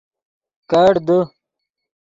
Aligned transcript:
کیڑ 0.69 0.93
دے 1.07 1.19